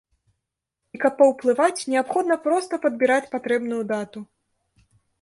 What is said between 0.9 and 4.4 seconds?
І каб паўплываць, неабходна проста падбіраць патрэбную дату.